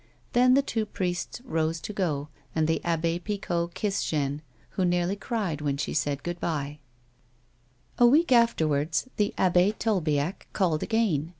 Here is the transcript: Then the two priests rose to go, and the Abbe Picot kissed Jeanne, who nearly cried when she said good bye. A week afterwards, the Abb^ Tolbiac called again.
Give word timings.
Then 0.33 0.55
the 0.55 0.63
two 0.63 0.87
priests 0.87 1.41
rose 1.45 1.79
to 1.81 1.93
go, 1.93 2.29
and 2.55 2.67
the 2.67 2.83
Abbe 2.83 3.19
Picot 3.19 3.75
kissed 3.75 4.07
Jeanne, 4.09 4.41
who 4.71 4.83
nearly 4.83 5.15
cried 5.15 5.61
when 5.61 5.77
she 5.77 5.93
said 5.93 6.23
good 6.23 6.39
bye. 6.39 6.79
A 7.99 8.07
week 8.07 8.31
afterwards, 8.31 9.07
the 9.17 9.31
Abb^ 9.37 9.77
Tolbiac 9.77 10.47
called 10.53 10.81
again. 10.81 11.29